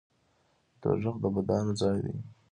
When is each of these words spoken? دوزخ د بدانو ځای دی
دوزخ 0.81 1.15
د 1.23 1.25
بدانو 1.35 1.73
ځای 1.81 1.97
دی 2.05 2.15